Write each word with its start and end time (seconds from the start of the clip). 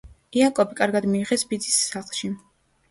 იაკობი 0.39 0.79
კარგად 0.79 1.07
მიიღეს 1.11 1.47
ბიძის 1.53 1.79
სახლში. 1.95 2.35